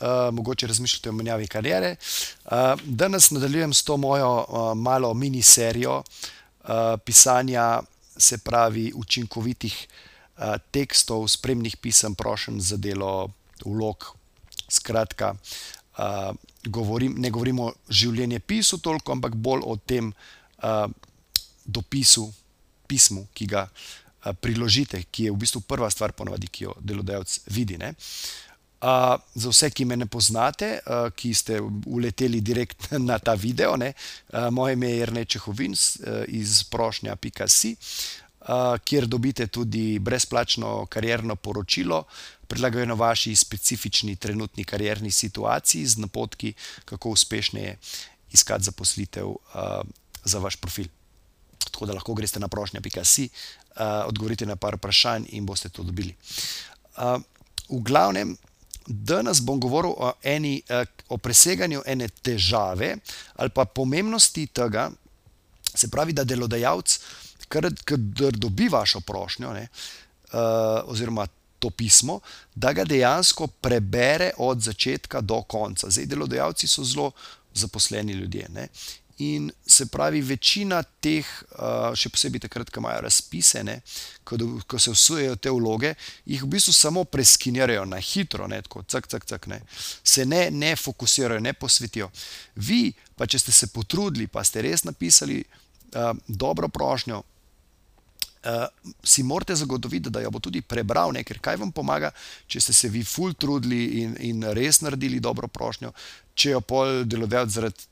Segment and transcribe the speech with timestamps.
[0.00, 1.96] uh, mogoče razmišljate o menjavi karijere.
[2.44, 2.52] Uh,
[2.84, 6.68] danes nadaljujem s to mojo uh, malo miniserijo uh,
[7.04, 7.80] pisanja,
[8.16, 9.86] se pravi, učinkovitih
[10.36, 13.30] uh, tekstov, spremnih pisem, prošen za delo,
[13.64, 14.14] vlog.
[14.68, 15.34] Skratka,
[15.98, 16.34] uh,
[16.64, 20.12] govorim, ne govorimo o življenjepisu toliko, ampak bolj o tem
[20.62, 20.84] uh,
[21.64, 22.26] dopisu,
[22.86, 27.40] pismu, ki ga uh, priložite, ki je v bistvu prva stvar, ponovadi, ki jo delodajalec
[27.48, 27.78] vidi.
[27.80, 27.94] Ne?
[27.94, 28.47] Uh,
[29.34, 33.92] za vse, ki me ne poznate, uh, ki ste uleteli direkt na ta video, ne,
[34.32, 41.36] uh, moje ime je Rneče Hovin uh, iz prošnja.si, uh, kjer dobite tudi brezplačno karjerno
[41.36, 42.04] poročilo,
[42.46, 46.54] prilagojeno vaši specifični trenutni karjerni situaciji, z napotki,
[46.84, 47.76] kako uspešno je
[48.32, 49.38] iskati zaposlitev uh,
[50.24, 50.86] za vaš profil.
[51.58, 56.14] Tako da lahko greste na prošnja.si, uh, odgovorite na par vprašanj in boste to dobili.
[56.96, 57.18] Uh,
[57.68, 58.36] v glavnem,
[58.88, 62.94] Danes bom govoril o, eni, eh, o preseganju ene težave
[63.36, 64.88] ali pa pomembnosti tega,
[65.74, 66.98] se pravi, da delodajalec,
[67.48, 67.96] ki
[68.32, 70.38] dobi vašo prošnjo, ne, eh,
[70.88, 71.26] oziroma
[71.58, 72.20] to pismo,
[72.54, 75.90] da ga dejansko prebere od začetka do konca.
[75.90, 77.10] Zdaj, delodajalci so zelo
[77.54, 78.46] zaposleni ljudje.
[78.54, 78.68] Ne,
[79.18, 81.26] In se pravi, večina teh,
[81.98, 83.80] še posebej takrat, ko imajo razpise, ne,
[84.22, 84.38] ko,
[84.70, 85.90] ko se usujejo te vloge,
[86.22, 89.58] jih v bistvu samo preskinjajo na hitro, ne, tako, cak, cak, cak, ne.
[90.06, 92.12] se ne, ne fokusirajo, ne posvetijo.
[92.62, 97.18] Vi, pa če ste se potrudili, pa ste res napisali uh, dobro prošnjo.
[98.38, 98.70] Uh,
[99.02, 101.26] si morate zagotoviti, da jo bo tudi prebral, ne?
[101.26, 102.14] ker kaj vam pomaga,
[102.46, 105.90] če ste se vi ful trudili in, in res naredili dobro prošnjo,
[106.38, 107.88] če jo pol delodajalec zaradi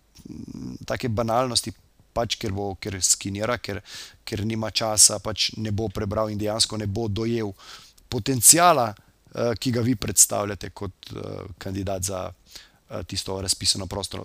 [0.86, 1.72] take banalnosti,
[2.16, 3.82] pač ker bo, ker skinira, ker,
[4.24, 7.52] ker nima časa, pač ne bo prebral in dejansko ne bo dojel
[8.08, 14.24] potencijala, uh, ki ga vi predstavljate kot uh, kandidat za uh, tisto razpisano prostor,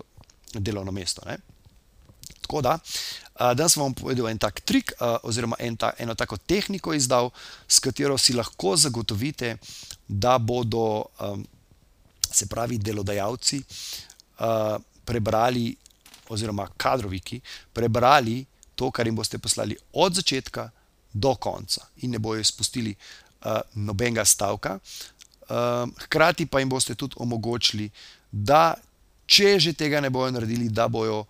[0.52, 1.24] delovno mesto.
[1.26, 1.38] Ne?
[2.42, 2.72] Tako da,
[3.54, 4.92] danes vam bom povedal en tak trik,
[5.24, 7.30] oziroma en ta, eno tako tehniko izdal,
[7.70, 9.54] s katero si lahko zagotovite,
[10.08, 11.06] da bodo,
[12.26, 13.62] se pravi, delodajalci
[15.06, 15.70] prebrali
[16.28, 17.40] oziroma kadroviki
[17.72, 18.44] prebrali
[18.74, 20.70] to, kar jim boste poslali od začetka
[21.12, 24.78] do konca in ne bojo izpustili uh, nobenega stavka.
[25.42, 27.90] Uh, hkrati pa jim boste tudi omogočili,
[28.32, 28.74] da
[29.26, 31.26] če že tega ne bojo naredili, da bojo uh,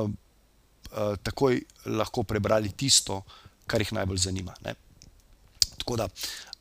[0.00, 3.22] uh, takoj lahko prebrali tisto,
[3.66, 4.54] kar jih najbolj zanima.
[4.64, 4.74] Ne?
[5.78, 6.08] Tako da,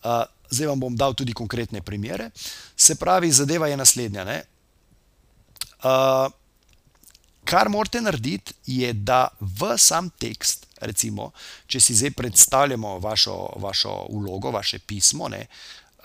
[0.03, 2.29] uh, zdaj vam bom dal tudi konkretne primere.
[2.77, 4.25] Se pravi, zadeva je naslednja.
[5.83, 6.29] Uh,
[7.49, 11.31] kar morate narediti, je, da v sam tekst, recimo,
[11.67, 15.47] če si zdaj predstavljamo vašo, vašo vlogo, vaše pismo, ne,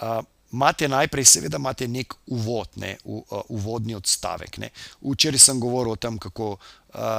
[0.01, 0.23] uh,
[0.55, 4.59] imate najprej, seveda, imate nek uvod, ne, u, uh, uvodni odstavek.
[4.63, 4.71] Ne.
[5.03, 6.59] Včeraj sem govoril o tem, kako uh,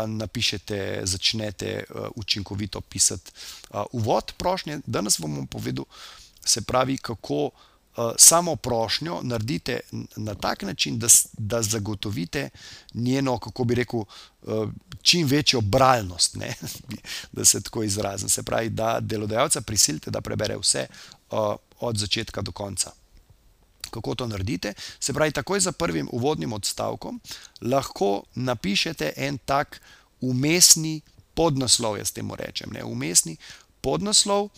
[0.07, 3.31] napišete, začnete uh, učinkovito pisati
[3.69, 5.85] uh, uvod prošnje, danes vam bom povedal,
[6.45, 7.49] se pravi, kako.
[7.97, 9.79] Eh, samo prošnjo naredite
[10.15, 11.07] na tak način, da,
[11.37, 12.49] da zagotovite
[12.93, 14.67] njeno, kako bi rekel, eh,
[15.01, 16.53] čim večjo bralnost, ne?
[17.31, 18.29] da se tako izrazim.
[18.29, 21.35] Se pravi, da delodajalca prisilite, da prebere vse eh,
[21.79, 22.91] od začetka do konca.
[23.91, 24.73] Kako to naredite?
[24.99, 27.21] Se pravi, takoj za prvim uvodnim odstavkom
[27.61, 29.81] lahko napišete en tak
[30.21, 31.01] umestni
[31.33, 33.37] podnaslov, jaz temu rečem, ne umestni
[33.81, 34.43] podnaslov.
[34.43, 34.51] Uh,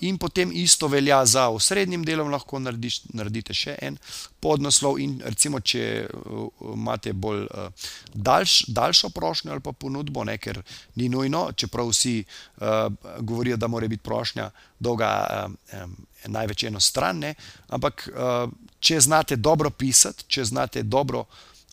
[0.00, 3.96] in potem isto velja za osrednjim delom, lahko narediš, naredite še en
[4.40, 4.98] podnaslov.
[5.00, 10.62] In recimo, če uh, imate bolj uh, daljš, daljšo prošnjo ali pa ponudbo, ne, ker
[11.00, 12.88] ni nujno, čeprav vsi uh,
[13.20, 15.12] govorijo, da mora biti prošnja dolga
[15.46, 15.96] um,
[16.26, 17.34] največ eno stran, ne,
[17.68, 18.50] ampak uh,
[18.80, 21.26] če znate dobro pisati, če znate dobro.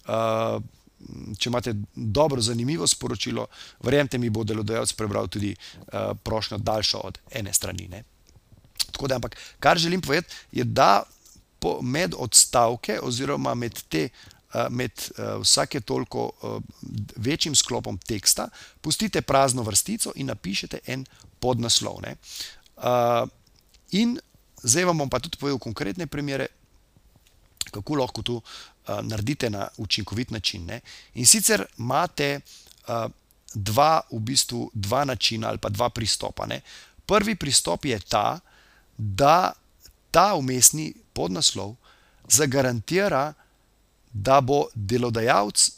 [0.09, 0.61] Uh,
[1.37, 3.47] če imate dobro, zanimivo sporočilo,
[3.83, 7.87] verjemite mi, bo delodajalec prebral tudi uh, prošnjo daljšo od ene strani.
[7.87, 8.03] Ne?
[8.91, 11.03] Tako da, ampak kar želim povedati, je, da
[11.81, 14.09] med odstavke oziroma med te.
[14.49, 16.61] Eh, med uh, vsake toliko uh,
[17.15, 18.47] večjim sklopom teksta,
[18.81, 21.03] pustite prazno vrstico in napišete en
[21.39, 21.99] podnaslov.
[22.01, 23.29] Uh,
[23.91, 24.17] in
[24.63, 26.47] zdaj vam bom pa tudi povedal konkretne primere,
[27.69, 28.43] kako lahko tu uh,
[29.01, 30.65] naredite na učinkovit način.
[30.65, 30.79] Ne?
[31.13, 33.11] In sicer imate uh,
[33.53, 36.45] dva, v bistvu, dva načina ali pa dva pristopa.
[36.45, 36.61] Ne.
[37.05, 38.39] Prvi pristop je ta,
[38.97, 39.53] da
[40.11, 41.75] ta umestni podnaslov
[42.27, 43.33] zagarantira,
[44.13, 45.69] da bo delodajalec,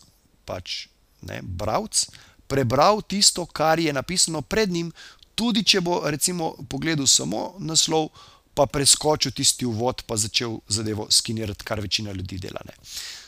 [0.45, 0.87] pač
[1.21, 2.05] ne, bralec,
[2.47, 4.91] prebral tisto, kar je napisano pred njim,
[5.35, 8.09] tudi če bo recimo pogledal samo naslov,
[8.53, 12.61] pa preskočil tisti uvod, pa začel zadevo skenirati, kar večina ljudi dela.
[12.65, 12.73] Ne.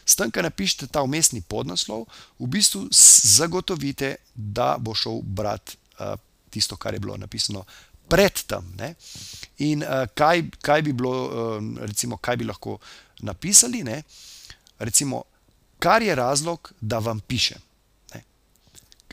[0.05, 2.05] S tem, ko napišete ta umestni podnaslov,
[2.39, 2.87] v bistvu
[3.37, 7.63] zagotovite, da bo šel brati uh, tisto, kar je bilo napisano
[8.09, 8.67] predtem.
[8.77, 8.93] Ne?
[9.63, 12.77] In uh, kaj, kaj bi bilo, uh, recimo, kaj bi lahko
[13.23, 14.03] napisali, ne?
[14.79, 15.23] recimo,
[15.79, 17.72] kar je razlog, da vam pišem.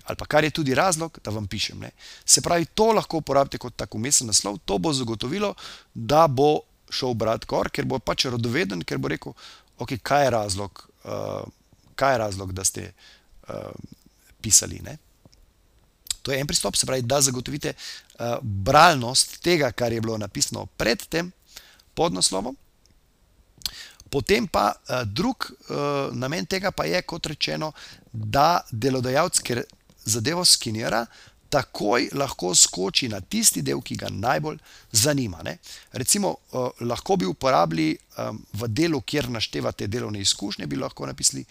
[0.05, 1.79] Ali pa kar je tudi razlog, da vam pišem.
[1.79, 1.91] Ne?
[2.25, 5.55] Se pravi, to lahko uporabite kot tako umestni naslov, to bo zagotovilo,
[5.95, 6.61] da bo
[6.91, 9.35] šel brati kor, ker bo pač rodoveden, ker bo rekel,
[9.79, 11.45] okay, kaj, je razlog, uh,
[11.95, 13.71] kaj je razlog, da ste uh,
[14.41, 14.81] pisali.
[14.85, 14.97] Ne?
[16.23, 20.67] To je en pristop, se pravi, da zagotovite uh, bralnost tega, kar je bilo napisano
[20.67, 21.33] pred tem
[21.95, 22.57] podnaslovom.
[24.11, 27.73] Potem pa uh, drug uh, namen tega pa je, kot rečeno,
[28.13, 29.63] da delodajalec, ker
[30.05, 31.07] zadevo skenira,
[31.51, 34.59] takoj lahko skoči na tisti del, ki ga najbolj
[34.93, 35.43] zanima.
[35.43, 35.57] Ne?
[35.93, 41.45] Recimo, uh, lahko bi uporabili um, v delu, kjer naštevate delovne izkušnje, bi lahko napisali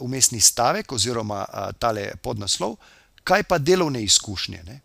[0.00, 2.78] umestni stavek oziroma uh, tale podnaslov,
[3.24, 4.62] kaj pa delovne izkušnje.
[4.64, 4.80] Ne?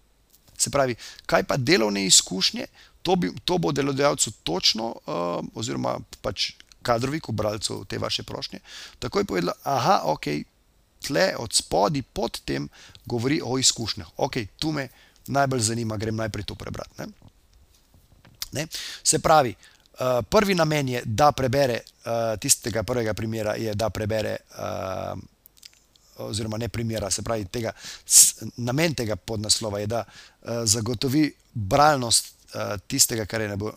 [0.58, 0.96] Se pravi,
[1.26, 2.68] kaj pa delovne izkušnje,
[3.04, 6.52] to, bi, to bo delodajalcu točno, uh, oziroma pač
[6.86, 8.60] kadroviku, bralcu te vaše prošnje,
[9.00, 10.28] takoj povedal, aha, ok,
[11.08, 12.68] tle od spodi pod tem
[13.06, 14.08] govori o izkušnjah.
[14.18, 14.88] Ok, tu me
[15.28, 17.02] najbolj zanima, grem najprej to prebrati.
[17.02, 17.08] Ne?
[18.52, 18.68] Ne?
[19.04, 24.38] Se pravi, uh, prvi namen je, da prebere uh, tistega prvega primera, je, da prebere.
[24.58, 25.20] Uh,
[26.18, 27.74] oziroma ne primera, se pravi, tega,
[28.58, 33.72] namen tega podnaslova je, da uh, zagotovi bralnost uh, tistega, kar je nebo,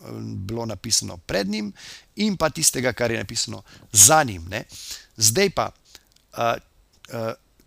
[0.47, 1.73] bilo napisano pred njim,
[2.15, 3.61] in pa tistega, kar je napisano
[3.91, 4.45] za njim.
[4.49, 4.63] Ne.
[5.17, 6.53] Zdaj pa uh,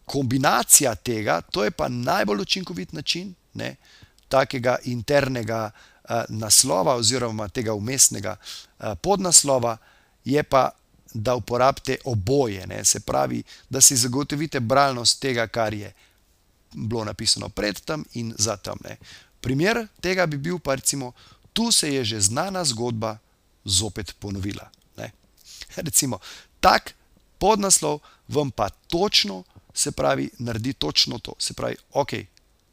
[0.05, 3.77] kombinacija tega, to je pa najbolj učinkovit način ne,
[4.29, 9.77] takega internega uh, naslova oziroma tega umestnega uh, podnaslova,
[10.25, 10.71] je pa
[11.15, 12.85] da uporabite oboje, ne?
[12.85, 15.93] se pravi, da si zagotovite bralnost tega, kar je
[16.73, 18.75] bilo napisano pred tem in za tem.
[18.85, 18.97] Ne?
[19.41, 21.13] Primer tega bi bil pa recimo,
[21.53, 23.19] tu se je že znana zgodba
[23.65, 24.71] zopet ponovila.
[24.97, 25.11] Ne?
[25.87, 26.19] Recimo,
[26.61, 26.95] tak
[27.39, 29.43] podnaslov vam pa točno,
[29.75, 31.35] se pravi, naredi točno to.
[31.39, 32.13] Se pravi, ok,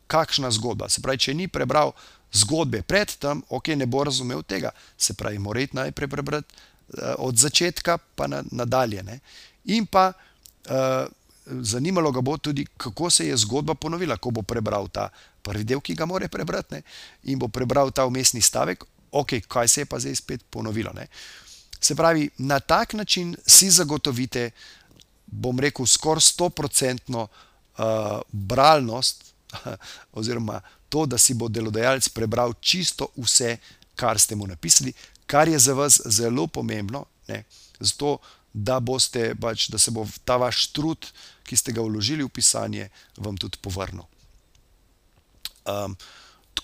[0.08, 0.90] kakšna zgodba.
[0.90, 1.92] Se pravi, če ni prebral
[2.34, 4.72] zgodbe pred tem, ok, ne bo razumel tega.
[4.98, 6.56] Se pravi, mora iti najprej prebrati
[6.90, 9.04] Eh, od začetka pa nadalje.
[9.04, 9.20] Ne.
[9.66, 11.06] In pa uh,
[11.62, 15.10] zanimalo ga bo tudi, kako se je zgodba ponovila, ko bo prebral ta
[15.42, 16.82] prvi del, ki ga mora prebrati, ne,
[17.30, 20.94] in bo prebral ta umestni stavek, ok, kaj se je pa zdaj spet ponovilo.
[20.96, 21.06] Ne.
[21.80, 24.50] Se pravi, na tak način si zagotovite,
[25.32, 29.26] bom rekel, skoraj 100-odstotno uh, bralnost,
[30.20, 33.58] oziroma to, da si bo delodajalec prebral čisto vse,
[33.96, 34.94] kar ste mu napisali,
[35.26, 37.44] kar je za vas zelo pomembno, ne,
[37.80, 38.18] zato
[38.54, 41.06] da, boste, pač, da se bo ta vaš trud,
[41.46, 44.06] ki ste ga vložili v pisanje, vam tudi povrnil.
[45.70, 45.96] Um,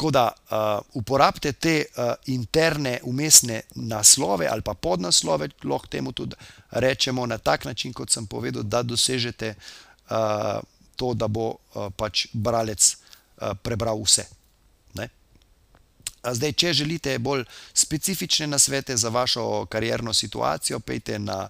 [0.06, 6.36] tako da uh, uporabite te uh, interne, umestne naslove ali pa podnaslove, lahko temu tudi
[6.72, 9.56] rečemo na tak način, kot sem povedal, da dosežete
[10.10, 10.62] uh,
[10.96, 12.96] to, da bo uh, pač bralec
[13.42, 14.26] uh, prebral vse.
[16.26, 17.44] Zdaj, če želite bolj
[17.74, 21.50] specifične nasvete za vašo karierno situacijo, pejte na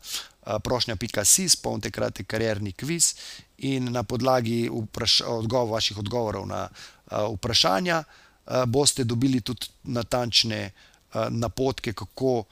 [0.64, 3.16] prošnja.si, spomnite kratek karierni kviz
[3.58, 4.70] in na podlagi
[5.26, 6.68] odgovor, vaših odgovorov na
[7.08, 8.04] vprašanja
[8.68, 10.72] boste dobili tudi natančne
[11.30, 12.44] napotke, kako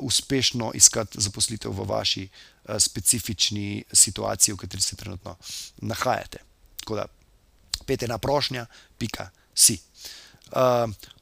[0.00, 2.28] uspešno iskati zaposlitev v vaši
[2.78, 5.36] specifični situaciji, v kateri se trenutno
[5.76, 6.38] nahajate.
[6.80, 7.06] Tako da,
[7.86, 9.78] pejte na prošnja.si.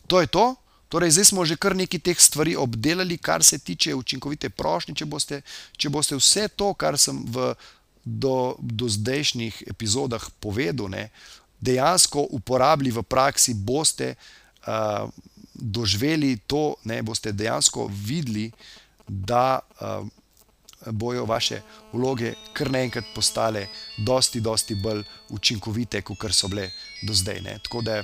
[0.06, 0.54] To je to.
[0.88, 4.94] Torej, zdaj smo že kar nekaj teh stvari obdelali, kar se tiče učinkovite prošnje.
[4.94, 5.42] Če boste,
[5.76, 7.52] če boste vse to, kar sem v
[8.04, 11.10] do, do zdajšnjih epizodah povedal, ne,
[11.60, 15.08] dejansko uporabili v praksi, boste uh,
[15.54, 18.50] doživeli to, ne, boste dejansko videli,
[19.08, 20.06] da uh,
[20.86, 21.62] bojo vaše
[21.92, 23.66] vloge kar naenkrat postale
[23.98, 26.70] dosti, dosti bolj učinkovite, kot so bile
[27.02, 27.40] do zdaj.
[27.40, 27.58] Ne.
[27.64, 28.02] Tako da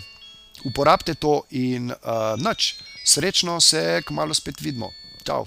[0.65, 4.91] uporabite to in uh, nič, srečno se, kmalo spet vidimo.
[5.25, 5.47] Čau.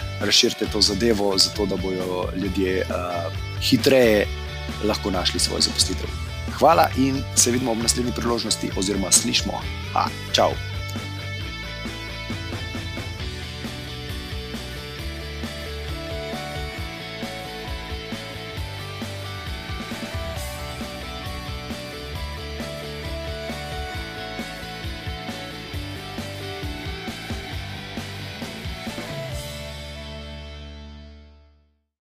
[0.21, 4.27] razširite to zadevo, zato da bodo ljudje uh, hitreje
[4.83, 6.09] lahko našli svoj zaposlitev.
[6.59, 9.61] Hvala in se vidimo ob naslednji priložnosti, oziroma slišmo.
[9.93, 10.70] Ha, čau!